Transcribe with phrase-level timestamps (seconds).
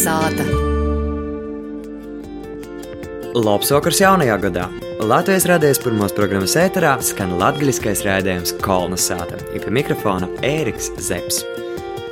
[0.00, 0.46] sāta.
[3.36, 4.66] Labs vakars jaunajā gadā!
[5.00, 11.46] Latvijas radijas pirmās programmas ēterā skan latgaļiskais rādījums Kolna sāta, ir pie mikrofona Ēriks Zepsi.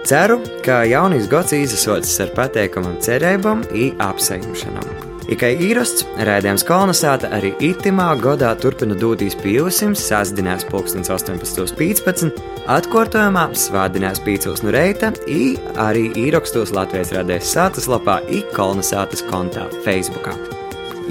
[0.08, 5.07] Ceru, ka jaunīs gads izasocis ar pateikamam cerībām un apsveikšanām.
[5.28, 12.38] Ikai īrasts rādījums kolonizēta arī itimā gadā turpina dūtīs pie jūsim, sasdinās pulkstens 18.15,
[12.72, 19.68] atkārtojumā svādinās pīcūs no reita, i arī īrakstos Latvijas radējas sātas lapā i kolonizētas kontā
[19.84, 20.32] Facebookā.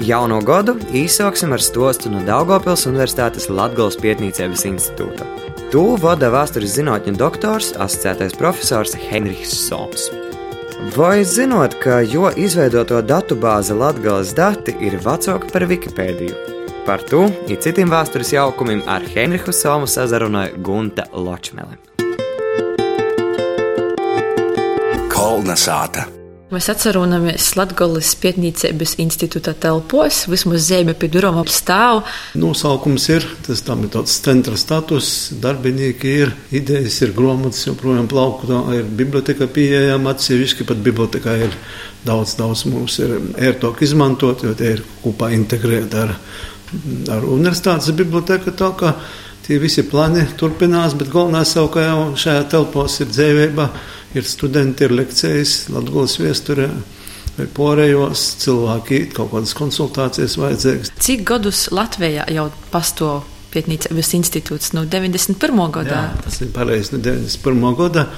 [0.02, 5.26] Jauno gadu īsāksim ar stostu no Daugopils Universitātes Latgales Pietnīcības institūta.
[5.70, 10.10] To vada vēstures zinātņu doktors, asociētais profesors Henrichs Soms.
[10.78, 16.36] Vai zinot, ka jo izveidoto datu bāzi Latvijas dati ir vecāka par Wikipēdiju?
[16.86, 21.80] Par to un citiem vēstures jaukumiem ar Henrihu Somu sazarunāja Gunta Ločmele.
[25.10, 26.06] Kolna sāta.
[26.48, 32.06] Mēs atceramies Latvijas Pētniecības institūta telpos, vismaz zeme pie durvīm stāv.
[32.40, 35.10] Nosaukums ir tas, tam ir tāds centra status,
[35.44, 41.60] darbinieki ir, idejas ir, grāmatas joprojām plaukta, ir biblioteka pieejama, atsevišķi pat bibliotekā ir
[42.08, 43.18] daudz, daudz mums ir
[43.50, 46.16] ērtāk izmantot, jo tie ir kopā integrēti ar,
[47.12, 48.56] ar universitātes biblioteka.
[49.48, 53.64] Tie visi plani turpinās, bet galvenais jau, ka jau šajā telpos ir dzēvēba
[54.20, 56.66] ir studenti, ir lekcijas, Latvijas viesturē.
[57.38, 60.92] Vai porējos cilvēki kaut kādas konsultācijas vajadzīgas.
[61.00, 65.62] Cik gadus Latvijā jau pastāv Pētniecības institūts no 91.
[65.72, 66.02] gadā?
[66.10, 67.70] Jā, tas ir pareizi no 91.
[67.78, 68.08] gada.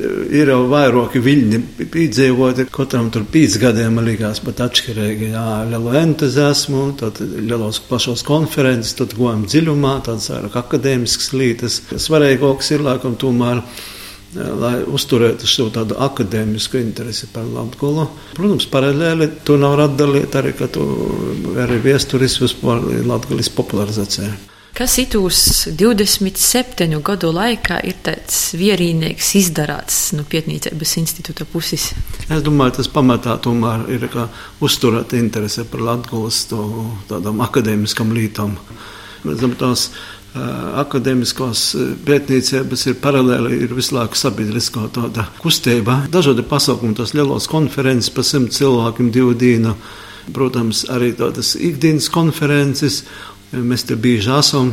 [0.00, 1.58] Ir jau vairāki viļņi
[1.92, 5.30] piedzīvoti, katram tur pēc gadiem likās pat atšķirīgi.
[5.34, 11.80] Jā, lielu entuziasmu, tad lielos plašos konferences, tad gojam dziļumā, tāds vairāk akadēmisks lītas.
[12.00, 13.60] Svarīgāks ir, laikam, tomēr
[14.34, 18.06] lai uzturētu šo tādu akadēmisku interesi par Latviju.
[18.36, 20.86] Protams, paralēli to nevar atdalīt arī, ka tu
[21.58, 24.49] arī viesturis vispār Latvijas popularizācijā.
[24.76, 25.40] Kas itūs
[25.76, 31.90] 27 gadu laikā ir tāds vierīnīgs izdarāts no Pietnīcības institūta puses?
[32.30, 34.06] Es domāju, tas pamatā tomēr ir
[34.62, 36.46] uzturēt interesi par Latvijas
[37.10, 39.90] tādām akadēmiskām zinām, tās
[40.80, 41.64] akadēmiskās
[42.06, 46.04] pētniecības ir paralēli, ir visu laiku sabiedriskā tāda kustība.
[46.12, 49.74] Dažādi pasākumi, tās lielos konferences pa simt cilvēkiem divu dienu,
[50.30, 53.02] protams, arī tādas ikdienas konferences.
[53.50, 54.72] Mēs te bieži esam.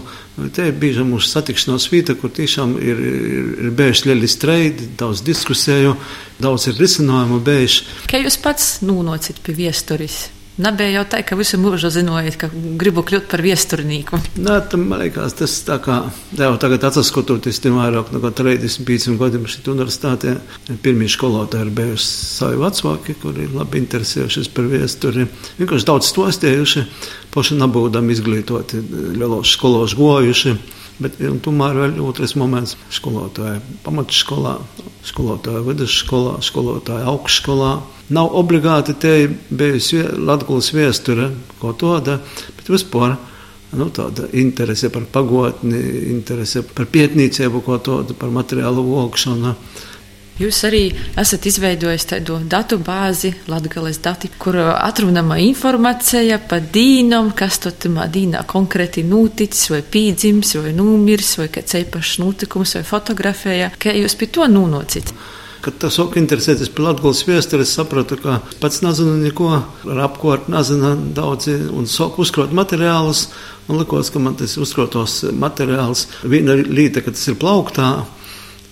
[0.54, 5.24] Te ir bieži mūsu satikšanās vieta, kur tiešām ir, ir, ir bijuši lieli streidi, daudz
[5.26, 5.96] diskusēju,
[6.44, 7.92] daudz ir risinājumu bijuši.
[8.12, 10.28] Kā jūs pats nonācat pie viesturis?
[10.58, 12.48] Nebija jau tā, ka visu mūžu zinojāt, ka
[12.82, 14.18] gribu kļūt par viesturnieku.
[14.42, 16.00] Nē, tam man liekas, tas tā kā
[16.34, 20.34] jau tagad atskatoties, tam vairāk nekā 35 gadiem šeit universitātē.
[20.82, 25.28] Pirmie skolotāji ir bijuši savi vecāki, kuri ir labi interesējušies par viesturi.
[25.62, 26.86] Vienkārši daudz stostējuši,
[27.38, 28.82] paši nebūdam izglītoti,
[29.18, 30.58] lielos skolos gojuši.
[30.98, 34.56] Bet tomēr vēl otrs moments- skolotāja pamatskolā,
[35.06, 37.72] skolotāja vidusskolā, skolotāja augšskolā.
[38.10, 39.14] Nav obligāti te
[39.52, 42.20] bijusi Latvijas viesture, ko tāda,
[42.58, 43.18] bet vispār
[43.76, 45.78] nu, tāda interese par pagotni,
[46.10, 49.56] interese par pietnīcību, ko tādu, par materiālu vokšanu.
[50.38, 50.84] Jūs arī
[51.18, 58.44] esat izveidojis tādu datu bāzi, Latvijas dati, kur atrunama informācija par dīnam, kas tur dīnā
[58.46, 63.72] konkrēti noticis, vai pīdzims, vai nomiris, vai kāds īpašs notikums, vai fotografēja.
[63.82, 65.10] Kā jūs pie to nonocit?
[65.66, 69.50] Kad tas sāk interesēties par Latvijas vēsturi, es sapratu, ka pats nezinu neko,
[69.90, 73.32] ar apkārt nezinu daudzi, un sāk uzkrāt materiālus.
[73.66, 77.90] Man likās, ka man tas uzkrātos materiāls, viena lieta, ka tas ir plauktā,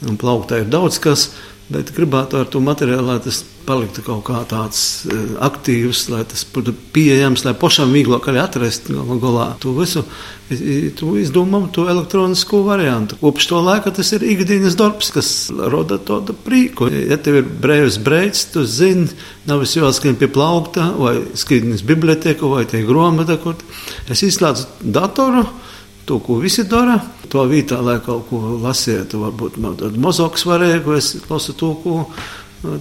[0.05, 1.27] un plauktā ir daudz kas,
[1.65, 6.43] Bet gribētu ar to materiālu, lai tas paliktu kaut kā tāds uh, aktīvs, lai tas
[6.53, 10.03] būtu pieejams, lai pašam vieglāk arī atrast galā to visu.
[10.45, 13.17] Tu izdomā to elektronisko variantu.
[13.17, 16.91] Kopš to laika tas ir ikdienas darbs, kas rada tādu prieku.
[16.93, 19.09] Ja tev ir brīvs brīdis, tu zini,
[19.49, 23.57] nav jāskrien pie plaukta vai skrienis biblioteka vai tie grāmata, kur
[24.05, 25.47] es izslēdzu datoru
[26.05, 26.99] to, ko visi dara.
[27.33, 31.95] To vietā, lai kaut ko lasītu, varbūt man tādu mazāk svarīgu, es lasu to, ko,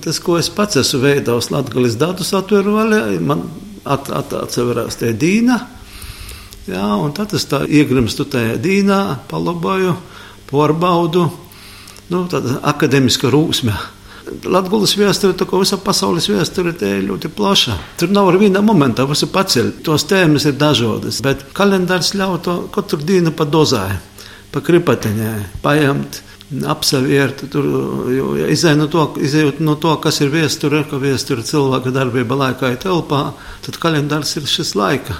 [0.04, 3.46] tas, ko es pats esmu veidojis Latvijas datu satveru vaļā, man
[3.84, 5.58] at, at, atseverās tie dīna.
[6.68, 9.96] Jā, un tad es tā iegrimstu tajā dīnā, palaboju,
[10.48, 11.26] pārbaudu,
[12.12, 13.74] nu, tāda akademiska rūsme.
[14.24, 17.76] Latvijas vēsture, tā kā visa pasaules vēsture, ir ļoti plaša.
[18.00, 19.70] Tur nav ar viena momentā visu paceļ.
[19.84, 23.98] Tos tēmas ir dažādas, bet kalendārs ļauj to katru dienu pa dozai,
[24.52, 26.22] pa kripateņai, paņemt.
[26.54, 27.48] apsevērta.
[27.50, 27.66] Tur,
[28.14, 32.36] jo, ja izējot no, to, izējot no to, kas ir viesture, ka viesture cilvēka darbība
[32.38, 33.22] laikā ir telpā,
[33.64, 35.16] tad kalendārs ir šis laika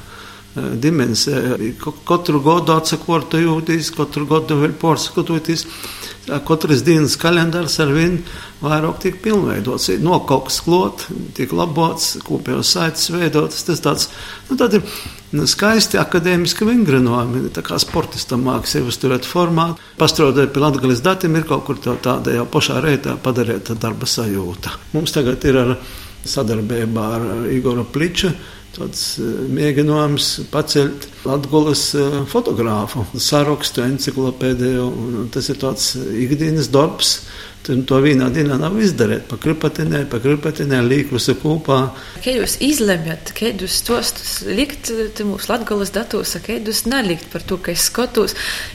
[0.54, 1.58] dimensija.
[2.06, 5.66] Katru gadu atsakorta jūtīs, katru gadu vēl porsakototies.
[6.48, 8.14] Katras dienas kalendārs ar vien
[8.64, 11.04] vairāk tiek pilnveidots, no kaut kas klot,
[11.36, 13.66] tiek labots, kopējos saites veidotas.
[13.66, 14.06] Tas tāds,
[14.48, 14.80] nu, tādi
[15.36, 19.74] nu, skaisti akadēmiski vingrinojumi, tā kā sportistam māk sevi uzturēt formā.
[20.00, 24.78] Pastrādājot pie latgales datiem, ir kaut kur tā, tāda jau pašā reitā padarīta darba sajūta.
[24.96, 25.76] Mums tagad ir ar
[26.24, 28.32] sadarbībā ar Igoru Pliču
[28.74, 34.88] tāds eh, mēģinājums pacelt Latvijas eh, fotogrāfu sarakstu, enciklopēdiju.
[35.34, 37.16] Tas ir tāds ikdienas darbs,
[37.64, 39.22] Tad to vienā dienā nav izdarīt.
[39.24, 41.78] Pa kripatinē, pa kripatinē, līk visu kopā.
[42.18, 44.90] Kad jūs izlemjat, kādus tostus likt
[45.24, 48.34] mūsu latgalas datos, kādus nelikt par to, ka es skatos,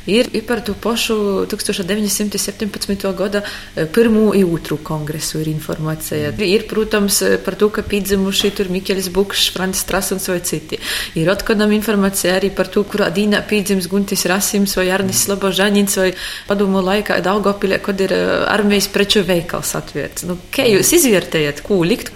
[0.10, 3.06] ir, ir par to pašu 1917.
[3.20, 6.34] gada eh, pirmo un otru kongresu ir informācija.
[6.34, 6.50] Mm.
[6.50, 10.82] Ir, protams, par to, ka pīdzimuši tur Mikelis Bukšs, Frants Strasuns vai citi.
[11.20, 16.10] Ir atkodam informācija arī par to, kurā dīnā pīdzims Guntis Rasims vai Arnis Slobožaņins vai
[16.50, 20.24] padomu laikā Daugopilē, kad ir eh, armija Latvijas preču veikals atvērts.
[20.24, 22.14] Nu, kā jūs izvērtējat, ko likt?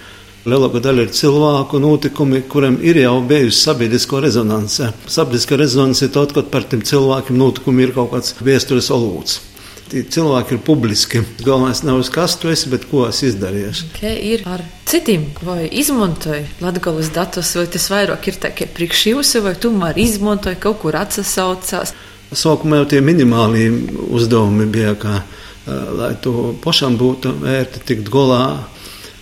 [0.48, 4.88] Lielākā daļa ir cilvēku notikumi, kuriem ir jau bijusi sabiedriska rezonance.
[5.04, 9.42] Sabiedriska rezonance ir tad, kad par tiem cilvēkiem notikumi ir kaut kāds vēstures olūts.
[9.90, 11.22] Tie cilvēki ir publiski.
[11.44, 13.84] Galvenais nav uz kas tu esi, bet ko esi izdarījis.
[13.98, 15.28] Kā ir ar citiem?
[15.44, 20.80] Vai izmantoja latgales datus, vai tas vairāk ir tikai priekš jums, vai tomēr izmantoja kaut
[20.80, 21.92] kur atsasaucās?
[22.32, 23.68] Sākumā jau tie minimālie
[24.16, 25.20] uzdevumi bija, kā
[25.66, 28.44] lai to pašam būtu vērti tikt galā.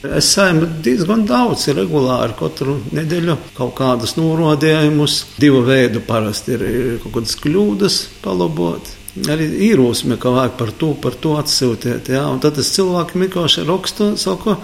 [0.03, 5.19] Es saņemu diezgan daudz, ir regulāri katru nedēļu kaut kādus norādījumus.
[5.39, 8.91] Divu veidu parasti ir, ir kaut kādas kļūdas palabot.
[9.31, 12.11] Arī īrosme, ka vajag par to, par to atsūtīt.
[12.11, 14.57] Jā, un tad es cilvēkiem vienkārši rakstu, saku,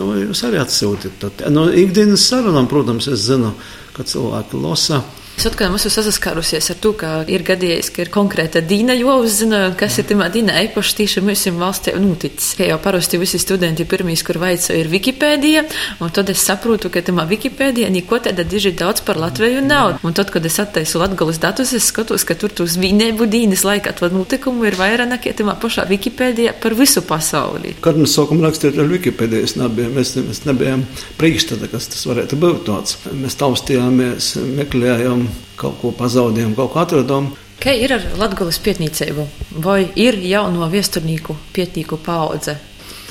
[0.00, 1.20] nu, jūs arī atsūtiet.
[1.22, 3.52] Tad, no ikdienas sarunām, protams, es zinu,
[3.94, 5.04] ka cilvēki lasa.
[5.40, 9.94] Es atkal esmu saskārusies ar to, ka ir gadījies, ka ir konkrēta dīna jāuzzina, kas
[9.96, 12.50] ir tajā dīna īpaši tieši mums valstī noticis.
[12.58, 15.62] Kā jau parasti visi studenti pirmīs, kur vaico, ir Wikipēdija,
[16.04, 19.94] un tad es saprotu, ka tajā Wikipēdijā neko tāda diži daudz par Latviju nav.
[20.04, 23.96] Un tad, kad es attaisu latgalas datus, es skatos, ka tur uz vīnēbu dīnas laikā
[23.96, 27.78] to notikumu ir vairāk nekā tajā pašā Wikipēdijā par visu pasauli.
[27.80, 30.84] Kad mēs sākam rakstīt ar Wikipēdiju, mēs nebijām, mēs, mēs nebijām
[31.16, 33.00] priekšstada, kas tas varētu būt tāds.
[33.16, 35.29] Mēs taustījāmies, meklējām
[35.60, 37.30] kaut ko pazaudējām, kaut ko atradām.
[37.60, 39.26] Kā ir ar Latvijas pietnīcību?
[39.60, 42.56] Vai ir jauno viesturnieku pietnīku paudze?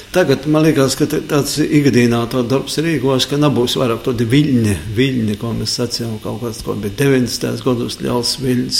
[0.10, 5.36] Tagad man liekas, ka tāds ikdienā tā darbs rīkos, ka nebūs vairāk tādi viļņi, viļņi,
[5.38, 7.62] ko mēs sacījām kaut kāds, ko bija 90.
[7.62, 8.80] gados liels viļņs.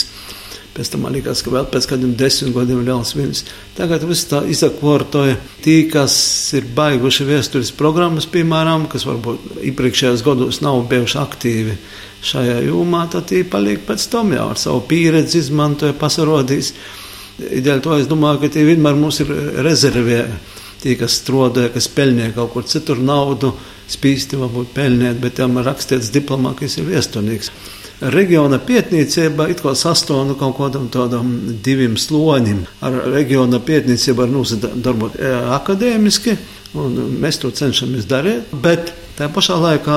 [0.80, 3.40] Pēc tam man liekas, ka vēl pēc kādiem desmit gadiem liels viļņs.
[3.76, 6.14] Tagad viss tā izakortoja tī, kas
[6.56, 11.74] ir baiguši vēstures programmas, piemēram, kas varbūt iepriekšējos gados nav bijuši aktīvi
[12.30, 16.72] šajā jomā, tad viņi paliek pēc tam jau ar savu pieredzi, izmantoja, pasarodīs.
[17.40, 19.36] Dēļ to es domāju, ka tie vienmēr mums ir
[19.68, 20.22] rezervē.
[20.80, 23.52] Tie, kas strādāja, kas pelnīja kaut kur citur naudu,
[23.92, 27.52] spīsti varbūt pelnīt, bet tam rakstīts diplomā, kas ir viesturnieks.
[28.00, 31.34] Reģiona pietniecība it kā sastāv no kaut kādam tādam
[31.66, 32.64] diviem sloņiem.
[32.86, 36.38] Ar reģiona pietniecību var nosadarbot e, akadēmiski,
[36.80, 39.96] un mēs to cenšamies darīt, bet Tā pašā laikā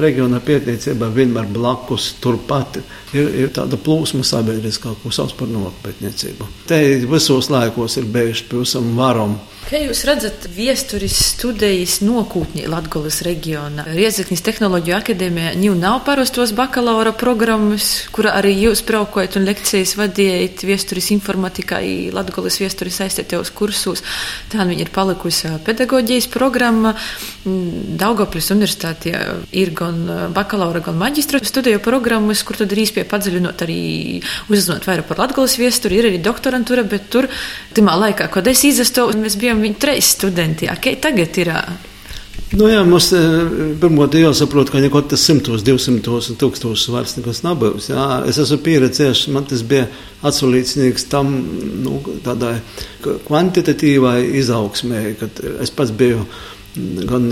[0.00, 2.78] reģiona pētniecība vienmēr blakus turpat
[3.12, 6.46] ir, ir tāda plūsma sabiedriskā, ko sauc par nopietniecību.
[6.70, 9.34] Te visos laikos ir bijuši pavisam varam
[9.72, 13.86] Kā jūs redzat, viesturis studijas nokūtņi Latgolas reģionā?
[13.96, 20.60] Riezeknis Tehnoloģiju akadēmijā jau nav parastos bakalaura programmas, kura arī jūs braukojat un lekcijas vadījat
[20.68, 21.78] viesturis informatikā,
[22.12, 24.04] Latgolas viesturis aizstētajos kursos.
[24.52, 26.92] Tā viņi ir palikusi pedagoģijas programma.
[27.48, 29.14] Daugoplis universitātē
[29.56, 30.04] ir gan
[30.36, 33.80] bakalaura, gan maģistra studiju programmas, kur tad ir īspēja padziļinot arī
[34.52, 37.32] uzzinot vairāk par Latgolas viesturi, ir arī doktorantūra, bet tur,
[37.72, 40.68] timā laikā, kad es izastos, mēs bijām viņi trīs studenti.
[40.82, 41.50] Kā tagad ir?
[42.52, 43.06] Nu, jā, mums
[43.80, 47.88] pirmkārt jāsaprot, ka neko tas simtos, divsimtos un tūkstošos vairs nekas nav bijis.
[47.94, 49.86] Jā, es esmu pieredzējis, man tas bija
[50.28, 51.32] atsulīdznieks tam
[51.84, 52.58] nu, tādai
[53.28, 56.26] kvantitatīvai izaugsmē, kad es pats biju
[57.08, 57.28] gan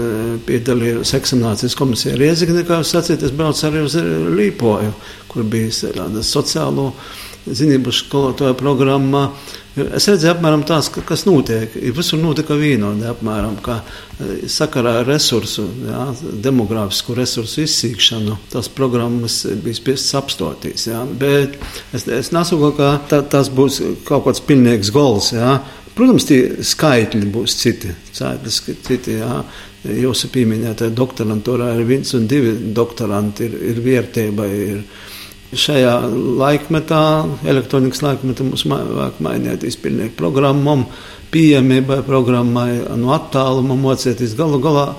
[0.48, 3.96] piedalījos eksaminācijas komisijā Rieziknē, kā jūs sacījāt, es braucu arī uz
[4.36, 4.92] Līpoju,
[5.28, 6.90] kur bija tāda sociālo
[7.46, 9.30] zinību skolotāja programma.
[9.80, 11.72] Es redzēju, apmēram tās, kas notiek.
[11.94, 16.06] Visur notika vienodi, apmēram, kā e, sakarā ar resursu, jā,
[16.44, 18.36] demogrāfisku resursu izsīkšanu.
[18.52, 20.88] Tās programmas bija spiestas apstotīs.
[20.90, 21.56] Jā, bet
[21.96, 25.30] es, es nesaku, ka tā, tas būs kaut kāds pilnīgs gols.
[25.36, 25.60] Jā.
[25.94, 27.94] Protams, tie skaitļi būs citi.
[28.10, 29.40] Skaitļi, citi jā.
[29.80, 34.50] Jūsu pieminētajā doktorantūrā ir viens un divi doktoranti, ir, ir vērtība.
[34.50, 34.82] Ir.
[35.50, 35.94] Šajā
[36.38, 37.04] laikmetā,
[37.50, 40.84] elektronikas laikmetā, mums vajag mainīties pilnīgi programmam,
[41.34, 44.92] pieejamībai programmai, no attāluma mocēties galu galā.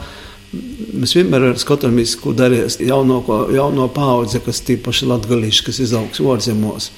[0.52, 3.22] Mēs vienmēr skatāmies, ko darīs jauno,
[3.56, 6.92] jauno paudze, kas tīpaši latgalīši, kas izaugs ārzemēs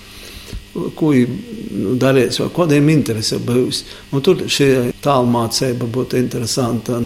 [0.73, 3.83] ko nu, darīs, vai kādiem interesē būs.
[4.13, 4.69] Un tur šī
[5.03, 7.03] tālmācība būtu interesanta.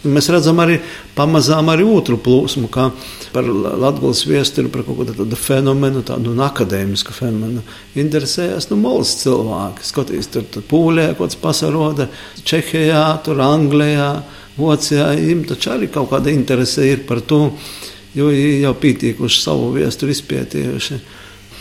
[0.00, 0.78] Mēs redzam arī
[1.12, 2.86] pamazām arī otru plūsmu, kā
[3.34, 7.60] par Latvijas vēsturi, par kaut kādu tādu fenomenu, tādu nu, akadēmisku fenomenu.
[8.00, 9.84] Interesējas nu, molas cilvēki.
[9.84, 12.08] Skatīs, tur, tur pūlē kaut kas pasaroda,
[12.48, 14.08] Čehijā, tur Anglijā,
[14.56, 15.10] Vācijā.
[15.20, 17.42] Viņam taču arī kaut kāda interese ir par to,
[18.16, 21.00] jo jau pītīkuši savu vēsturi izpētījuši.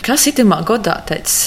[0.06, 1.42] Kas itamā godā tāds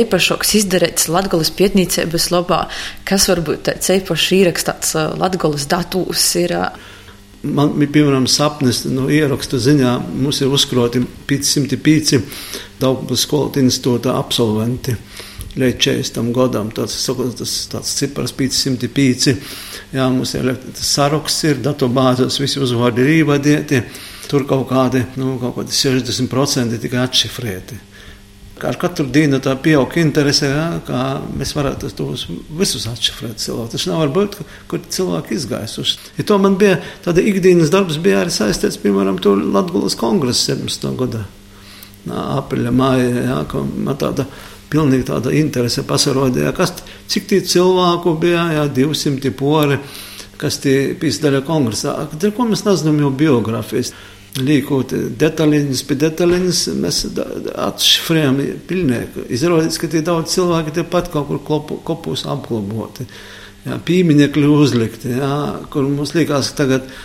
[0.00, 2.64] īpašāks izdarīts Latvijas pietnīcības labā,
[3.08, 6.56] kas varbūt tāds īpašs ierakstīts Latvijas datūs ir?
[7.44, 12.22] Man bija piemēram sapnis no ierakstu ziņā, mums ir uzkroti 505
[12.80, 14.96] Daugavas skolu institūta absolventi.
[15.54, 16.96] Līdz 40 gadam tas,
[17.38, 19.34] tas tāds cipars 505.
[19.94, 23.82] Jā, mums ir tas saraksts, ir datubāzes, visi uzvārdi ir īvadīti.
[24.26, 27.78] Tur kaut kādi, nu, kaut kādi 60% tikai atšifrēti.
[28.62, 30.98] Ar katru dienu tā pieaug interese, ja, kā
[31.34, 33.72] mēs varētu tos visus atšifrēt cilvēku.
[33.72, 34.36] Tas nav varbūt,
[34.70, 35.98] kur cilvēki izgaisuši.
[36.20, 40.86] Ja to man bija, tāda ikdienas darbs bija arī saistīts, piemēram, tur Latgulas kongresa 17.
[41.02, 41.24] gada.
[42.14, 43.42] Apriļa māja, ja,
[43.74, 44.28] man tāda
[44.70, 46.76] pilnīgi tāda interese pasarodīja, kas,
[47.10, 49.80] cik tie cilvēku bija, ja, 200 pori,
[50.38, 51.98] kas tie pīsdaļa kongresā.
[52.06, 53.94] Ar ko mēs nezinām jau biogrāfijas
[54.42, 57.00] liekot detaļiņas pie detaļiņas, mēs
[57.68, 59.28] atšifrējam pilnīgi.
[59.34, 63.06] Izrādās, ka tie daudz cilvēki tepat kaut kur klopu, kopūs apglaboti,
[63.66, 65.34] jā, pīmiņekļi uzlikti, jā,
[65.70, 66.96] kur mums liekas, ka tagad e,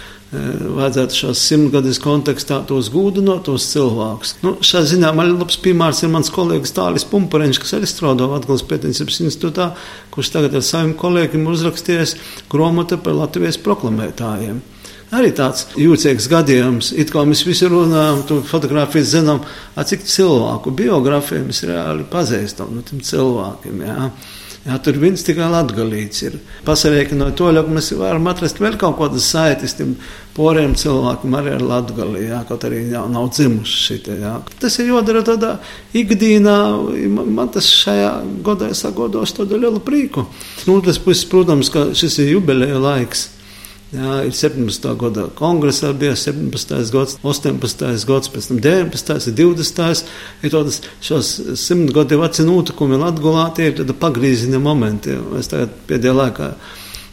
[0.80, 4.40] vajadzētu šās simtgades kontekstā tos gūdinot, tos cilvēkus.
[4.46, 8.66] Nu, šā ziņā man labs piemērs ir mans kolēģis Tālis Pumpareņš, kas arī strādā Latgales
[8.72, 9.70] pētniecības institūtā,
[10.16, 12.18] kurš tagad ar saviem kolēģiem uzrakstījis
[12.50, 14.66] grāmatu par Latvijas proklamētājiem.
[15.16, 19.40] Arī tāds jūtīgs gadījums, it kā mēs visi runājam, tu fotografijas zinām,
[19.74, 23.82] cik cilvēku biogrāfiju mēs reāli pazīstam no tiem cilvēkiem.
[23.88, 24.12] Jā.
[24.68, 26.34] Jā, tur viens tikai latgalīts ir.
[26.68, 29.94] Pasarēķinot to, ka mēs varam atrast vēl kaut kādas saites tiem
[30.36, 34.36] poriem cilvēkiem arī ar latgalī, jā, kaut arī jā, nav dzimuši šitie, jā.
[34.60, 35.56] Tas ir jodara tādā
[35.96, 36.60] ikdīnā,
[37.24, 38.12] man tas šajā
[38.46, 40.28] godā sagodos tādu lielu prīku.
[40.68, 41.00] Nu, tas,
[41.32, 43.30] protams, ka šis ir jubileja laiks.
[43.90, 44.84] Jā, ir 17.
[45.02, 46.92] gada kongresā, bija 17.
[46.94, 48.04] gads, 18.
[48.06, 49.32] gads, pēc tam 19.
[49.34, 50.04] 20.
[50.46, 55.16] ir tādas šos simt gadu veci notikumi Latgulā, tie ir tāda pagrīzina momenti.
[55.40, 56.52] Es tagad pēdējā laikā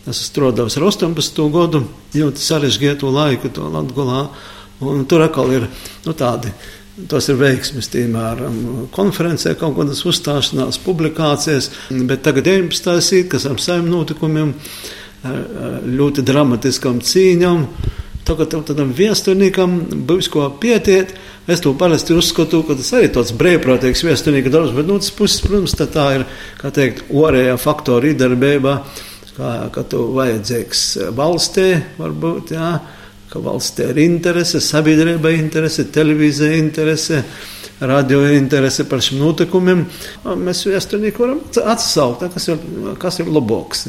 [0.04, 1.40] esmu strādājis ar 18.
[1.54, 1.80] gadu,
[2.12, 4.26] ļoti sarežģītu laiku to Latgulā,
[4.84, 5.70] un tur atkal ir,
[6.04, 6.52] nu, tādi.
[7.08, 8.60] Tas ir veiksmes, piemēram,
[8.92, 11.72] konferencē, kaut kādas uzstāšanās, publikācijas,
[12.08, 13.00] bet tagad 19.
[13.16, 14.54] ir, kas ar saviem notikumiem
[15.86, 17.66] ļoti dramatiskam cīņam.
[18.26, 19.78] Tagad tam viesturniekam
[20.08, 21.14] būs ko pietiet.
[21.46, 25.44] Es to parasti uzskatu, ka tas arī tāds brīvprātīgs viesturnieka darbs, bet no otras puses,
[25.44, 26.24] protams, tā ir,
[26.58, 28.72] kā teikt, orējā faktora iedarbībā,
[29.36, 30.82] kā, ka tu vajadzīgs
[31.14, 31.68] valstī,
[32.00, 32.72] varbūt, jā,
[33.30, 37.22] ka valstī ir interese, sabiedrība interese, televīzija interese
[37.80, 39.84] radio interese par šiem notikumiem,
[40.40, 41.40] mēs vēsturnieki varam
[41.74, 42.60] atsaukt, kas ir,
[43.00, 43.86] kas ir labāks.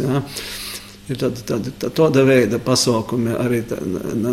[1.08, 3.62] Ir tāda, tāda, tāda veida pasākumi arī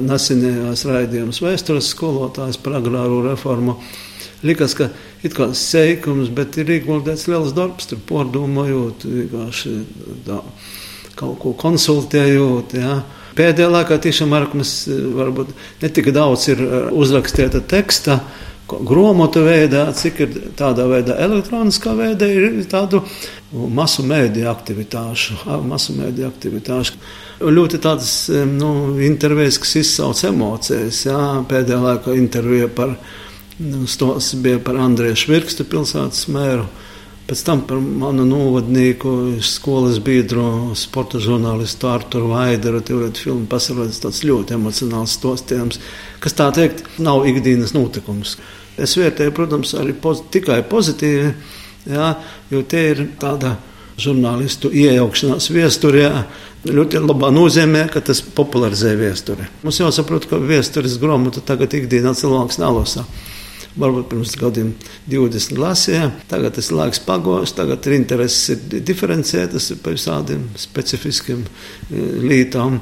[0.02, 3.76] nesenajās raidījumos vēstures skolotājs par agrāro reformu.
[4.44, 4.88] Likās, ka
[5.24, 9.74] ir kā seikums, bet ir ieguldīts liels darbs, tur pārdomājot, vienkārši
[10.26, 10.40] tā,
[11.16, 12.74] kaut ko konsultējot.
[12.82, 12.98] Ja.
[13.38, 14.74] Pēdējā laikā tiešām mēs
[15.14, 18.18] varbūt ne tik daudz ir uzrakstīta teksta,
[18.64, 23.02] grāmatu veidā, cik ir tādā veidā elektroniskā veidā, ir tādu
[23.54, 25.36] masu mēdīju aktivitāšu,
[25.68, 26.96] masu mēdīju aktivitāšu.
[27.44, 28.14] Ļoti tādas
[28.50, 28.70] nu,
[29.04, 31.04] intervijas, kas izsauc emocijas.
[31.06, 31.20] Jā,
[31.50, 32.96] pēdējā laikā intervija par,
[33.60, 33.84] nu,
[34.46, 36.66] bija par Andriju Švirkstu pilsētas mēru.
[37.24, 42.82] Pēc tam par manu novadnieku, skolas biedru, sporta žurnālistu Arturu Vaideru.
[42.84, 45.80] Tur ir filma pasaules tāds ļoti emocionāls stostījums,
[46.20, 48.36] kas tā teikt nav ikdienas notikums.
[48.76, 51.30] Es vērtēju, protams, arī poz, tikai pozitīvi,
[51.86, 52.10] jā,
[52.50, 53.56] jo te ir tāda
[54.00, 56.08] žurnālistu iejaukšanās viesturē.
[56.64, 59.44] Ļoti labā nozīmē, ka tas popularizē viesturi.
[59.62, 63.04] Mums jāsaprot, ka viesturis grāmatu tagad ikdienā cilvēks nelasa.
[63.76, 64.68] varbūt pirms gadiem
[65.10, 66.10] 20 lasīja.
[66.30, 71.42] Tagad tas laiks pagājis, tagad intereses ir diferencētas par visādiem specifiskiem
[72.22, 72.78] lītām.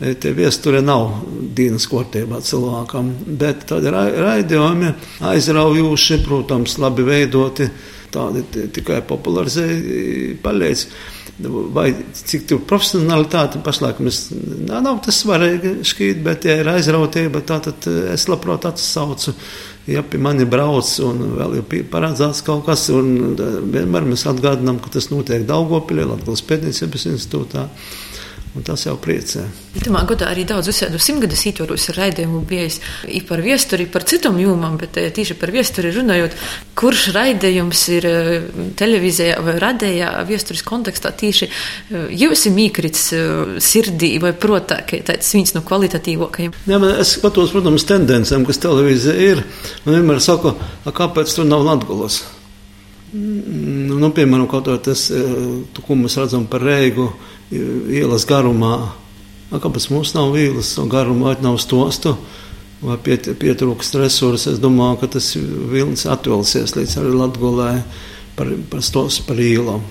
[0.00, 1.26] Tie viesture nav
[1.56, 4.94] dienas kārtībā cilvēkam, bet tādi raidījumi
[5.28, 7.68] aizraujoši, protams, labi veidoti,
[8.14, 10.84] tādi tikai popularizēji palīdz.
[11.72, 17.40] Vai cik tur profesionālitāte pašlaik mēs nav, nav tas svarīgi šķīt, bet ja ir aizrautība,
[17.48, 19.32] tad es labprāt atsaucu.
[19.88, 23.38] Ja pie mani brauc un vēl ir paredzēts kaut kas, un
[23.72, 27.64] vienmēr mēs atgādinām, ka tas notiek Daugopilī, Latvijas pētniecības institūtā.
[28.50, 29.44] Un tas jau priecē.
[29.78, 34.40] Itamā gadā arī daudz uzsēdu simtgadus ietvaros ar raidījumu bijis i par viesturi, par citam
[34.42, 36.34] jūmam, bet eh, tieši par viesturi runājot,
[36.80, 38.48] kurš raidījums ir eh,
[38.80, 43.06] televīzijā vai radējā viesturis kontekstā tieši eh, jūs ir mīkrits
[43.62, 46.58] sirdī vai protā, ka tāds viens no kvalitatīvākajiem?
[46.66, 49.46] Jā, man es skatos, protams, tendencēm, kas televīzija ir,
[49.84, 50.56] un vienmēr saku,
[50.90, 52.24] kāpēc tur nav Latgulas?
[53.14, 55.06] Nu, nu, piemēram, kaut kā tas,
[55.86, 57.12] ko mēs redzam par Reigu,
[57.50, 58.74] ielas garumā.
[59.50, 62.14] Kāpēc mums nav ielas garumā, vai nav stostu,
[62.84, 64.52] vai piet, pietrūkst resursu?
[64.54, 67.72] Es domāju, ka tas vilnis atvilsies līdz arī Latgolē
[68.38, 69.82] par, par stostu par īlām.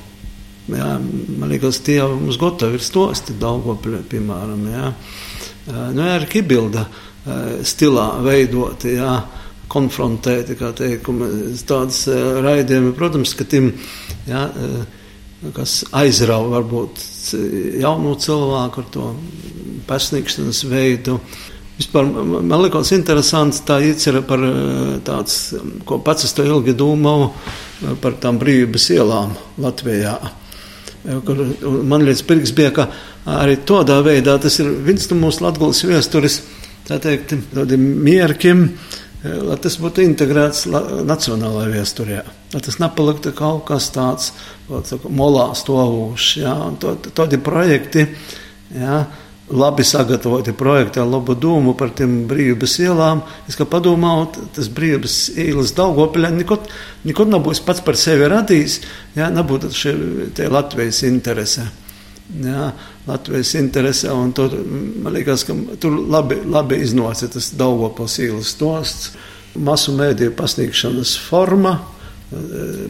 [0.70, 4.66] Jā, man liekas, tie jau mums gatavi ir stosti Daugopļi, piemēram.
[4.70, 4.90] Jā.
[5.70, 6.86] Nu, jā, ar kibilda
[7.66, 9.16] stilā veidoti, jā,
[9.70, 11.10] konfrontēti, kā teikt,
[11.70, 12.06] tādas
[12.46, 13.72] raidījumi, protams, ka tim,
[14.30, 14.46] jā,
[15.56, 17.04] kas aizrauja varbūt
[17.80, 19.06] jaunu cilvēku ar to
[19.88, 21.20] pasniegšanas veidu.
[21.80, 24.42] Vispār man liekas, interesants tā īcera par
[25.08, 25.38] tāds,
[25.88, 27.32] ko pats es to ilgi domāju,
[28.04, 29.32] par tām brīvības ielām
[29.64, 30.18] Latvijā.
[31.26, 31.40] Kur
[31.88, 32.90] man liekas, pirks bija, ka
[33.40, 36.42] arī tādā veidā tas ir viens no mūsu latgulas vēstures,
[36.90, 38.66] tā teikt, tādiem mierkiem,
[39.24, 40.66] lai tas būtu integrēts
[41.08, 42.20] nacionālajā vēsturē.
[42.54, 44.32] Lai tas nepaliktu kaut kas tāds,
[44.70, 46.30] saka, molā stāvošs.
[46.40, 46.54] Ja,
[47.18, 48.06] tādi projekti,
[48.76, 49.02] ja,
[49.50, 53.26] labi sagatavoti projekti ar labu domu par tiem brīvības ielām.
[53.50, 56.70] Es kā padomāju, tas brīvības ielas Daugopilē nekad,
[57.04, 58.80] nekad nebūs pats par sevi radījis,
[59.20, 59.96] ja, nebūtu šie
[60.48, 61.68] Latvijas interese.
[62.30, 62.68] Jā,
[63.08, 64.54] Latvijas interesē, tur,
[65.02, 69.16] man liekas, ka tur labi, labi iznāca tas Daugopils ielas stosts,
[69.58, 71.80] masu mēdīju pasniegšanas forma.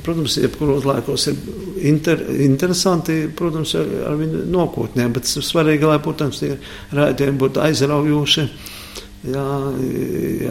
[0.03, 1.37] Protams, jebkuros laikos ir
[1.87, 6.57] inter, interesanti, protams, ar, ar viņu nokotnē, bet svarīgi, lai, protams, tie
[6.91, 8.49] rādījumi būtu aizraujoši,
[9.31, 9.45] jā,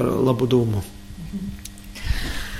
[0.01, 0.81] ar labu domu.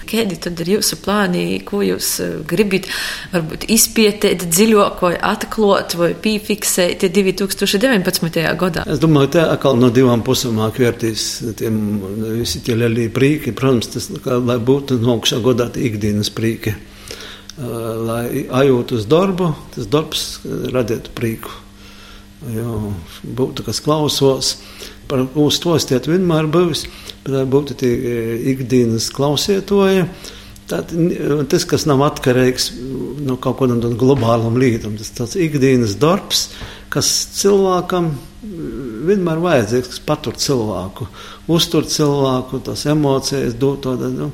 [0.09, 2.88] Kādi tad ir jūsu plāni, ko jūs eh, gribat
[3.35, 8.40] varbūt izpētīt dziļāk, vai atklāt, vai piefiksēt 2019.
[8.61, 8.87] gadā?
[8.88, 11.27] Es domāju, tā atkal no divām pusēm vērtīs
[11.59, 11.81] tiem
[12.38, 13.53] visi tie lielie prīki.
[13.57, 16.75] Protams, tas, kā, lai būtu nokšā godā ikdienas prīki.
[17.59, 20.27] Lai ajūtu uz darbu, tas darbs
[20.73, 21.51] radītu prīku.
[22.55, 22.92] Jo
[23.27, 24.53] būtu kas klausos,
[25.09, 26.87] par mūsu tostiet vienmēr bijis
[27.29, 28.16] lai būtu tie e,
[28.55, 30.07] ikdienas klausietoji.
[30.68, 30.90] Tad,
[31.49, 32.66] tas, kas nav atkarīgs
[33.25, 36.51] no kaut kādam globālam lītam, tas tāds ikdienas darbs,
[36.92, 38.11] kas cilvēkam
[39.09, 41.09] vienmēr vajadzīgs, kas patur cilvēku,
[41.57, 44.29] uztur cilvēku, tās emocijas, dot tādu, nu,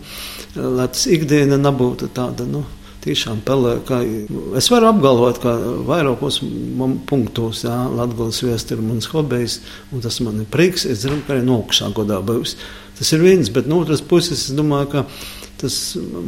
[0.59, 2.65] lai tas ikdiena nebūtu tāda, nu,
[3.05, 3.77] tiešām pelē.
[4.59, 5.55] Es varu apgalvot, ka
[5.89, 6.41] vairākos
[7.09, 9.61] punktos Latvijas vēsture ir mans hobijs,
[9.93, 10.87] un tas man ir prieks.
[10.89, 12.57] Es zinu, ka arī nokšā godā būs.
[12.99, 15.07] Tas ir viens, bet no otras puses es domāju, ka
[15.61, 15.79] tas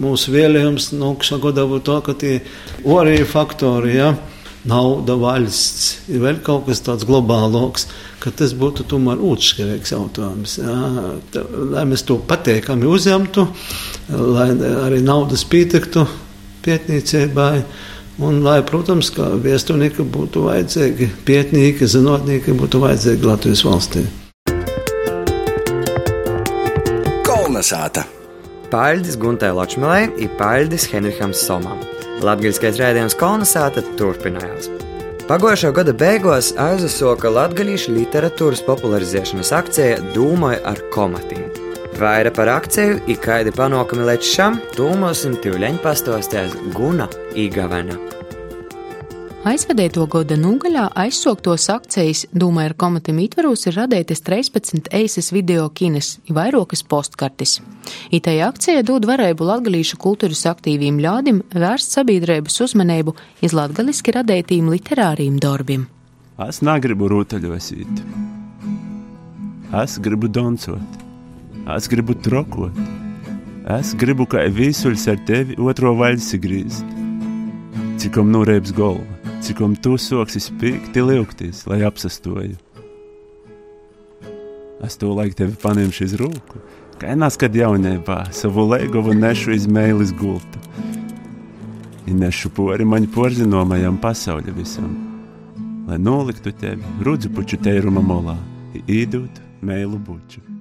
[0.03, 2.35] mūsu vēlējums nokšā godā būtu to, ka tie
[2.87, 4.15] orēji faktori, ja,
[4.67, 7.87] nauda, valsts, ir vēl kaut kas tāds globāloks,
[8.23, 10.59] ka tas būtu tomēr otršķirīgs jautājums.
[10.59, 10.77] Jā,
[11.77, 13.47] lai mēs to pateikami uzņemtu,
[14.35, 14.51] lai
[14.89, 16.07] arī naudas pietiktu
[16.67, 17.55] pētniecībai.
[18.17, 24.07] Un, lai, protams, ka viesturnieki būtu vajadzīgi, pētnieki, zinātnieki būtu vajadzīgi Latvijas valstī.
[27.29, 28.07] Kolnesāta.
[28.73, 31.85] Paļģis Guntai Ločmelē ir paļģis Henriham Somam.
[32.25, 34.73] Latgaļiskais rādījums Kolnesāta turpinājās.
[35.27, 41.56] Pagājušā gada beigās aizsoka latgaļiešu literatūras popularizēšanas akcija Dūmoja ar komatiem.
[41.97, 47.97] Vaira par akciju ir kādi panākumi līdz šam, tūmosim tīvleņu pastostēs Guna Igavena.
[49.49, 56.19] Aizvadēto gada nogaļā aizsoktos akcijas Dūmai ar komatim ietvaros ir radētas 13 eises video kines,
[56.29, 57.63] vairākas postkartes.
[58.13, 65.41] Itai akcija dod varēbu latgalīšu kultūras aktīviem ļādim vērst sabiedrības uzmanību iz latgaliski radētīm literāriem
[65.41, 65.89] darbiem.
[66.45, 68.05] Es negribu rotaļosīt.
[69.81, 71.06] Es gribu doncot.
[71.75, 72.79] Es gribu trokot,
[73.67, 76.93] Es gribu kā vīsuļs ar tevi otro vaļsi grīzt.
[77.99, 82.55] Cikom norēps galva, cikom tu soksi spīkti liukties, lai apsastoju.
[84.87, 86.63] Es to laiku tevi paņemšu iz rūku,
[87.03, 90.63] kā naskat jaunībā, savu legovu nešu iz mēlis gultu.
[92.07, 94.93] I nešu pori maņu porzinomajam pasauļa visam,
[95.91, 98.39] lai noliktu tevi rudzu puču teiruma molā,
[98.87, 100.56] īdūt mēlu buču.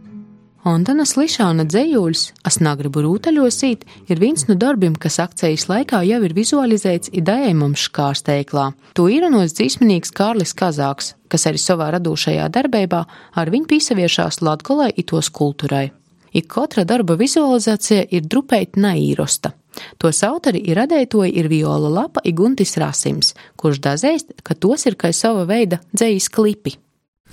[0.66, 6.34] Antona Slišāna dzējūļs, es negribu rūtaļosīt, ir viens no darbiem, kas akcijas laikā jau ir
[6.34, 8.72] vizualizēts idejamam škārsteiklā.
[8.98, 13.04] To īrenos dzīsminīgs Kārlis Kazāks, kas arī savā radošajā darbībā
[13.38, 15.92] ar viņu pīsaviešās Latgolai itos kultūrai.
[16.34, 19.54] Ik katra darba vizualizācija ir drupēt neīrosta.
[20.02, 25.14] Tos autori ir radētoji ir Viola Lapa Iguntis Rasims, kurš dazēst, ka tos ir kā
[25.14, 26.80] sava veida dzējas klipi.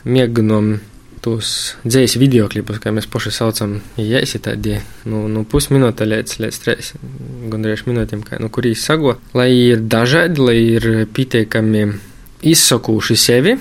[0.04, 0.74] Mēģinām
[1.22, 1.50] tos
[1.86, 6.92] dzīslu video klipus, kā mēs paši saucam, jāsi tādi nu, nu pusminūte līdz, līdz trīs,
[7.52, 11.86] gandrīz minūtēm, kā, nu, kur īsi sago, lai ir dažādi, lai ir pietiekami
[12.52, 13.54] izsakuši sevi,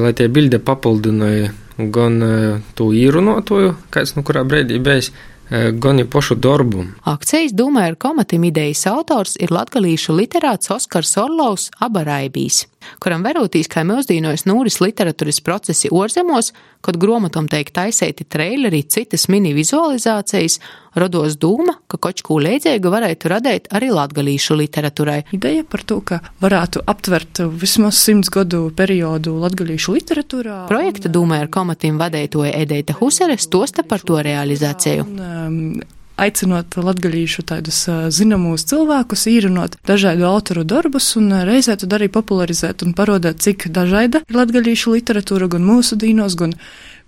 [0.00, 1.52] lai tie bilde papildināja
[1.92, 5.12] gan uh, to īrunotoju, kāds nu kurā brīdī bijis,
[5.52, 6.86] gan ir pašu darbu.
[7.08, 12.64] Akcijas Dūmē ar komatim idejas autors ir latgalīšu literāts Oskars Orlovs Abaraibīs,
[13.02, 19.52] kuram verotīs, kā milzdīnojas nūris literatūras procesi orzemos, kad gromatom teik taisēti traileri, citas mini
[19.56, 20.58] vizualizācijas,
[20.98, 25.20] rodos dūma, ka kočkū līdzīgu varētu radīt arī latgalīšu literatūrai.
[25.36, 30.58] Ideja par to, ka varētu aptvert vismaz simts gadu periodu latgalīšu literatūrā.
[30.70, 35.06] Projekta Dūmē ar komatim vadētoja Edeita Huseres, tosta par to realizāciju.
[35.06, 42.10] Un, um, aicinot latgaļīšu tādus zināmus cilvēkus, īrinot dažādu autoru darbus un reizē tad arī
[42.12, 46.56] popularizēt un parodēt, cik dažāda ir latgaļīšu literatūra gan mūsu dīnos, gan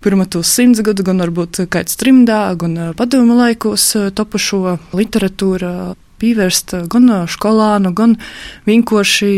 [0.05, 7.91] pirmatos simts gadu, gan varbūt kāds trimdā, gan padomu laikos topušo literatūra pievērst gan skolānu,
[7.95, 8.15] gan
[8.67, 9.31] vienkārši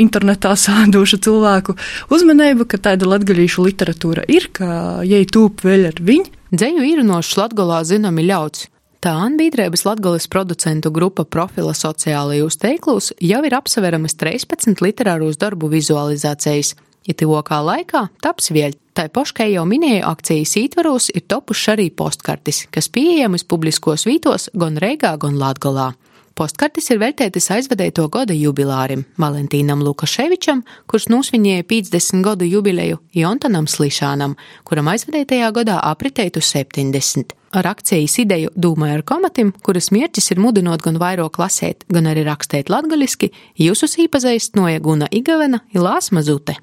[0.00, 1.76] internetā sādošu cilvēku
[2.14, 6.34] uzmanību, ka tāda latgaļīšu literatūra ir, ka jai tūp vēl ar viņu.
[6.48, 8.68] Dzeju īrinošs latgolā zināmi ļauts.
[8.98, 16.72] Tā Anbīdrēbas Latgales producentu grupa profila sociālajos teiklus jau ir apsveramas 13 literāros darbu vizualizācijas.
[17.06, 22.64] Ja tuvākā laikā taps vēl, tai poškai jau minēju akcijas ītvaros ir topuši arī postkartis,
[22.74, 25.92] kas pieejamas publiskos vītos gan Reigā, gan Latgalā.
[26.38, 34.36] Postkartes ir veltētas aizvadēto gada jubilārim Valentīnam Lukaševičam, kurš nosvinēja 50 gadu jubileju, Jontanam Slišanam,
[34.62, 37.34] kuram aizvadētajā gadā apritētu 70.
[37.58, 42.22] Ar akcijas ideju Dūmai ar komatim, kuras mērķis ir mudinot gan vairāk lasēt, gan arī
[42.30, 46.60] rakstīt latgaliski, jūsus īpazīst noja Guna Igavena Ilās Mazute.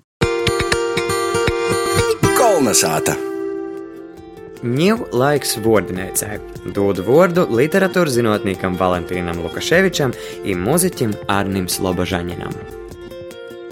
[2.39, 3.35] Kolnesāta!
[4.65, 6.71] Ņēmu laiks vārdinēcēji.
[6.73, 12.56] Dodu vārdu literatūras zinātniekam Valentīnam Lukaševičam un muzeķim Arnim Slobožaņinam.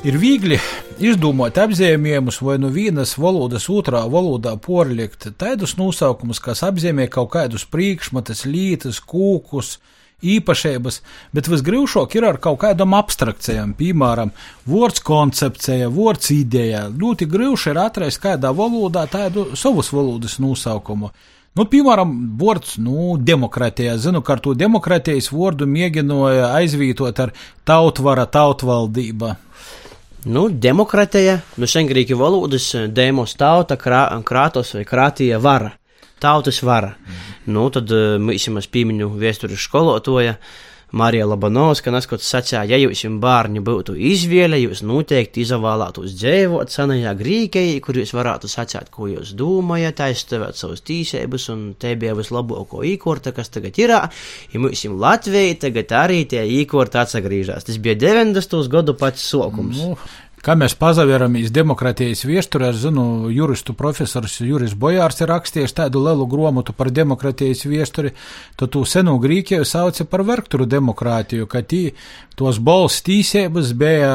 [0.06, 0.60] Ir viegli
[1.02, 7.66] izdomāt apzīmējumus vai no vienas valodas otrā valodā porlikt tādus nosaukumus, kas apzīmē kaut kādus
[7.74, 9.80] priekšmetus, lietas, kūkus,
[10.24, 11.00] īpašības,
[11.36, 14.34] bet visgrūtāk ir ar kaut kādām abstrakcijām, piemēram,
[14.70, 16.88] vārds koncepcija, vārds ideja.
[16.90, 21.12] Ļoti grūti ir atrast kādā valodā tādu savas valodas nosaukumu.
[21.54, 24.00] Nu, piemēram, vārds nu, demokratija.
[24.02, 27.34] Zinu, ka ar to demokratijas vārdu mēģināja aizvietot ar
[27.68, 29.36] tautvara, tautvaldība.
[30.26, 35.76] Nu, demokratija, nu, sengrīki valodas, dēmos tauta, krā, krātos vai krātija vara
[36.24, 36.96] tautas vara.
[36.96, 37.24] Mm.
[37.54, 40.38] Nu, tad uh, mēs piemiņu vēstures skolotoja.
[40.94, 47.80] Marija Labanovska neskatoties sacīja, ja jūs bērni būtu izvēle, jūs noteikti izvēlētos dzīvot senajā Grīkijā,
[47.82, 53.34] kur jūs varētu sacīt, ko jūs domājat, aizstāvēt savas tīsības, un te bija vislabāko īkorta,
[53.34, 53.96] kas tagad ir.
[54.54, 57.66] Ja mums Latvija tagad arī tie īkorti atsagrīžās.
[57.66, 58.62] Tas bija 90.
[58.70, 59.82] gadu pats sokums.
[59.82, 59.98] Nu,
[60.44, 66.26] Kā mēs pazaveramies demokratijas viesturē, es zinu, juristu profesors Juris Bojārs ir rakstījis tādu lielu
[66.28, 68.12] grāmatu par demokratijas viesturi,
[68.60, 71.94] tad tu senu Grīķiju sauca par verkturu demokrātiju, ka tī
[72.36, 74.12] tos balss tīsības bija,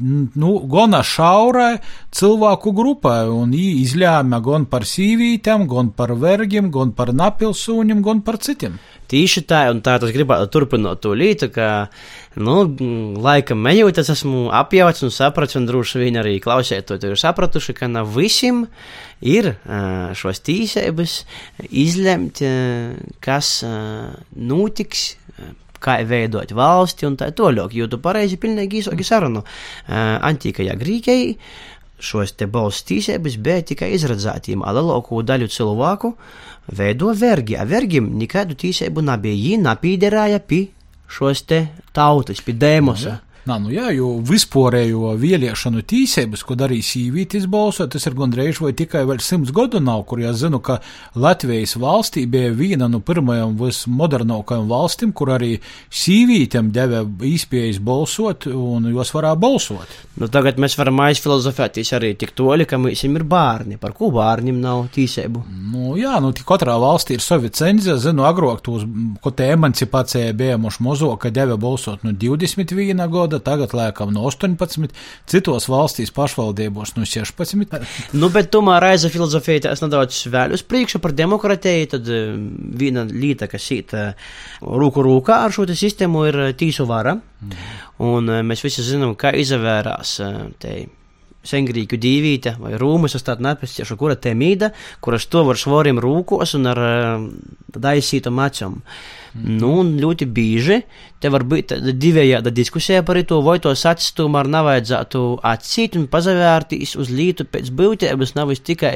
[0.00, 1.82] nu, gana šaurai
[2.16, 8.24] cilvēku grupai, un viņi izlēma gan par sīvītēm, gan par vergiem, gan par napilsūņiem, gan
[8.24, 8.80] par citiem.
[9.10, 11.88] Tīši tā, un tā es gribētu turpināt to lītu, ka,
[12.42, 12.56] nu,
[13.22, 17.90] laikam ejot, es esmu apjauts un sapratis, un droši vien arī klausētot, ir sapratuši, ka
[17.90, 18.64] nav visiem
[19.22, 19.52] ir
[20.18, 21.20] šos tīsības
[21.70, 22.42] izlemt,
[23.24, 23.52] kas
[24.36, 25.12] notiks
[25.82, 27.74] kā veidot valsti un tā tālāk.
[27.76, 29.44] Jo tu pareizi pilnīgi īsoki sarunu.
[29.86, 31.34] Antīkajā Grīkijā
[31.98, 36.12] šos te balss tīsības bija tikai izredzētiem, a lielāko daļu cilvēku
[36.76, 40.66] veido vergi, a vergim nekādu tīsību nebija, viņi napīderēja pie
[41.08, 43.20] šos te tautas, pie dēmosa.
[43.46, 48.72] Nā, nu jā, jo vispārējo vēlēšanu tīsības, ko darīja sīvītis balsot, tas ir gandrīz vai
[48.74, 50.80] tikai vēl simts gadu nav, kur es zinu, ka
[51.14, 55.52] Latvijas valstī bija viena no pirmajām vismodernākajām valstīm, kur arī
[55.94, 59.94] sīvītiem deva īspējas balsot, un jos varēja balsot.
[60.18, 64.58] Nu, tagad mēs varam aizfilozofēties arī tik toļi, ka mums ir bērni, par ko bērniem
[64.58, 65.44] nav tīsību.
[65.70, 68.82] Nu, jā, nu, katrā valstī ir savi cenzi, zinu, agrāk tos,
[69.22, 74.12] ko te emancipācija bija mums mozo, ka deva balsot no 21 gada gada, tagad lēkam
[74.14, 74.88] no 18,
[75.26, 77.86] citos valstīs pašvaldībos no 16.
[78.20, 82.34] nu, bet tomēr aiza filozofija tas nedaudz vēl uz priekšu par demokratiju, tad eh,
[82.76, 84.14] viena lieta, kas īt eh,
[84.62, 87.16] rūku rūkā ar šo sistēmu, ir eh, tīsu vara.
[87.16, 87.56] Mm.
[88.06, 90.18] Un mēs visi zinām, kā izvērās
[90.60, 90.72] te
[91.46, 96.56] sengrīku dīvīte vai rūmas, es tādu nepastiešu, kura te mīda, kuras to var švoriem rūkos
[96.58, 96.80] un ar
[97.72, 98.82] daisītu mačam.
[99.36, 99.56] Mm.
[99.60, 100.80] Nu, un ļoti bieži
[101.22, 106.94] te var būt divējāda diskusija par to, vai tos acis tomēr nevajadzētu atsīt un pazavērtīs
[107.00, 108.94] uz lītu pēc būtības, nevis tikai.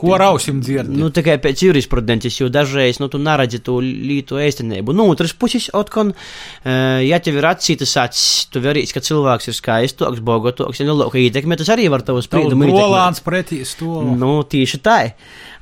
[0.00, 0.92] Ko rausim dzirdēt?
[0.92, 4.94] Nu, tikai pēc jurisprudences, jo dažreiz, nu, tu neredzi to lītu ēstenību.
[4.96, 6.12] Nu, otrs puses, otkon,
[6.64, 11.16] ja tev ir atsītas acis, tu verīs, ka cilvēks ir skaistoks, bogotoks, ja nu, lūk,
[11.22, 12.68] ietekmē, tas arī var tavu spriedumu.
[12.72, 14.12] Rolāns pretī stūlu.
[14.18, 14.98] Nu, tieši tā.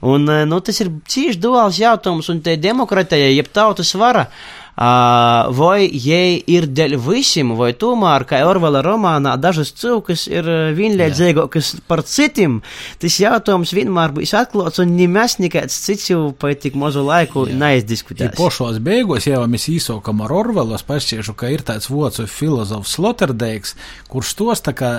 [0.07, 4.27] Un, nu, tas ir cīši duāls jautājums, un te demokratija, jeb tautas vara.
[4.27, 11.75] Uh, vai jai ir dēļ visiem, vai tomēr, kā Orvela romānā, dažas cilvēkas ir vienlaicīgākas
[11.89, 12.61] par citiem.
[13.01, 17.45] Tas jautājums vienmēr būs atklāts, un ne mēs nekāds cits jau pa tik mazu laiku
[17.51, 18.33] neizdiskutēs.
[18.39, 23.77] Pošos beigās jau mēs īsokam ar Orvelu, es pašķiešu, ka ir tāds vocu filozofs Sloterdeiks,
[24.09, 24.91] kurš tos tā kā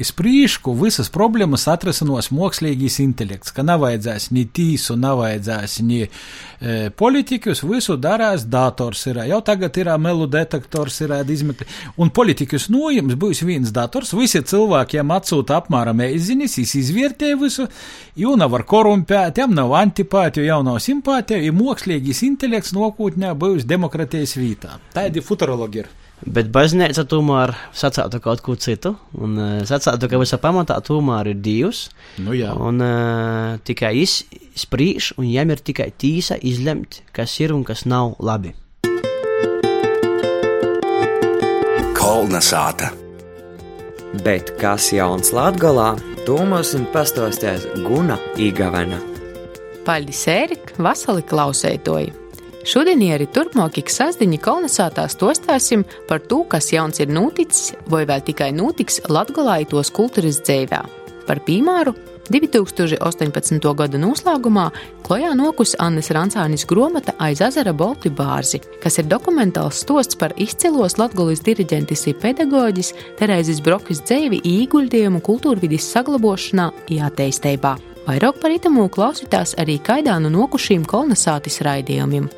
[0.00, 7.98] izprīšku visas problēmas atrasanos mākslīgīs intelekts, ka nevajadzēs ni tīsu, nevajadzēs ni uh, politikus, visu
[8.00, 11.66] darās dators ir jau tagad ir melu detektors, ir izmetri.
[11.96, 17.68] Un politikas nojums būs viens dators, visi cilvēkiem atsūta apmēram eizinis, viņš izvērtē visu,
[18.16, 23.68] jau nav ar korumpēt, jām nav antipātiju, jau nav simpātiju, ir mākslīgais intelekts nokūtnē būs
[23.68, 24.80] demokratijas vītā.
[24.96, 25.94] Tādi futurologi ir.
[26.24, 29.36] Bet baznīca tomēr sacītu kaut ko citu, un
[29.68, 31.82] sacītu, ka visā pamatā tomēr ir Dievs.
[32.24, 32.54] Nu jā.
[32.56, 34.14] un uh, tikai viņš
[34.56, 38.54] spriež, un viņam ir tikai tīsa izlemt, kas ir un kas nav labi.
[42.16, 42.86] Kolna sāta.
[44.24, 45.90] Bet kas jauns Latgolā,
[46.24, 48.96] to mums pastāstīs Guna Igavena.
[49.84, 52.14] Paldies, Ērika, vasali klausētoji!
[52.64, 58.24] Šodien arī turpmāk ik sasdiņa kolonizētā stostāsim par to, kas jauns ir noticis vai vēl
[58.30, 60.80] tikai notiks Latgolā itos kultūras dzīvē.
[61.28, 61.92] Par piemēru
[62.32, 63.74] 2018.
[63.78, 64.66] gada noslēgumā
[65.06, 70.98] klajā nokus Annas Rancānis grāmata Aiz ezera Bolti bārzi, kas ir dokumentāls stosts par izcilos
[70.98, 77.76] latgulis diriģentis un pedagoģis Terēzes Brokas dzēvi īguļdījumu kultūrvidis saglabošanā un attīstībā.
[78.06, 82.28] Vairāk par itamu klausītās arī kaidānu nokušīm kolonizācijas raidījumiem.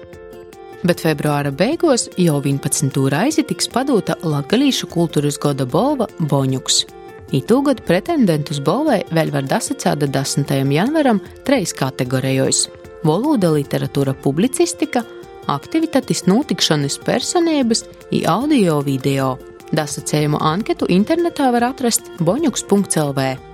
[0.87, 3.01] Bet februāra beigās jau 11.
[3.11, 6.98] reizi tiks padota Latvijas kultūras gada balva Boņuks.
[7.29, 10.49] Itūgad pretendentus balvai vēl var dasacēt 10.
[10.73, 12.69] janvaram trejas kategorijos-
[13.09, 15.05] valoda, literatūra, publicistika,
[15.47, 19.39] aktivitātes, notikšanas, personības un audio video.
[19.73, 23.48] Dasacējumu anketu internetā var atrast boņuks.lv.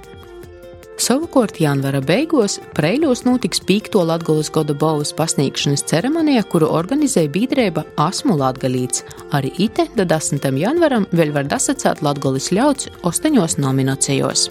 [0.94, 8.36] Savukārt janvāra beigās Preiļos notiks pīkto Latvijas gada balvas pasniegšanas ceremonija, kuru organizēja biedrība Asmu
[8.38, 9.02] Latgalīts.
[9.34, 10.46] Arī ite 10.
[10.54, 14.46] janvaram vēl var dasacēt Latvijas ļauts ostoņos nominācijos.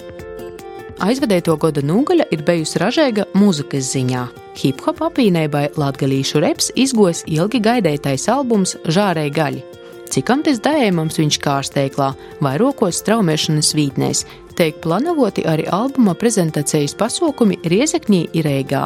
[1.04, 4.28] Aizvadēto gada nūgaļa ir bijusi ražīga mūzikas ziņā.
[4.60, 9.64] Hip-hop apvienībai Latvijas reps izgojis ilgi gaidītais albums Žārei gaļi.
[10.14, 12.12] Cikam tas dējumams viņš kārsteiklā
[12.44, 18.84] vai rokos straumēšanas vītnēs, tiek plānoti arī albuma prezentācijas pasākumi Riezekņī ir Rīgā.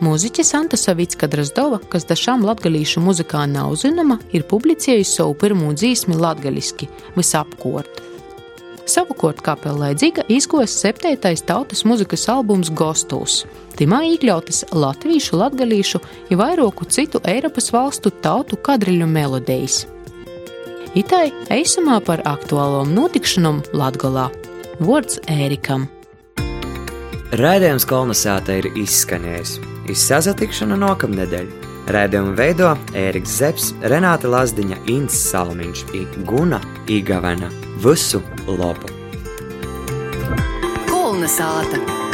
[0.00, 6.16] Mūziķe Santa Savicka Drazdova, kas dažām latgalīšu muzikā nav zināma, ir publicējusi savu pirmo dzīsmi
[6.16, 8.00] latgaliski- visapkort.
[8.88, 13.44] Savukārt kapelē dziga izgos septītais tautas muzikas albums Gostos.
[13.76, 19.84] Timā iekļautas latviešu, latgalīšu un vairāku citu Eiropas valstu tautu kadriļu melodijas.
[20.94, 24.30] Itai eisumā par aktuālām notikšanām Latgolā.
[24.80, 25.82] Vārds Ērikam.
[27.36, 29.58] Rādījums kolonizēta ir izskanējis.
[29.92, 31.50] Izsazatikšana nākamnedēļ.
[31.90, 35.84] Rādījumu veido Ēriks Zepsi, Renāta Lazdiņa, Inns Salmiņš,
[36.24, 37.52] Guna Igavena.
[37.84, 38.88] Visu labu!
[41.30, 42.09] sāta.